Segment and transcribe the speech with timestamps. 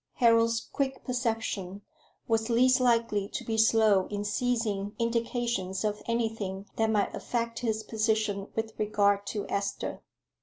[0.13, 1.83] Harold's quick perception
[2.27, 7.83] was least likely to be slow in seizing indications of anything that might affect his
[7.83, 10.01] position with regard to Esther.